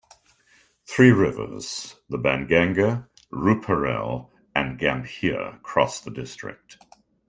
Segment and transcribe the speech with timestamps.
[0.87, 6.79] Three rivers, the Ban Ganga, Rooparel, and Gambhir, cross the district.